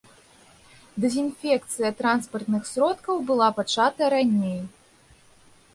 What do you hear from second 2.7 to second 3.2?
сродкаў